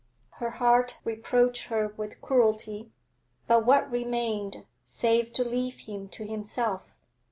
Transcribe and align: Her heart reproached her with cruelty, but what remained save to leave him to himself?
Her 0.39 0.49
heart 0.49 0.97
reproached 1.03 1.65
her 1.67 1.89
with 1.95 2.21
cruelty, 2.21 2.89
but 3.45 3.67
what 3.67 3.91
remained 3.91 4.65
save 4.83 5.31
to 5.33 5.43
leave 5.47 5.81
him 5.81 6.09
to 6.09 6.25
himself? 6.25 6.95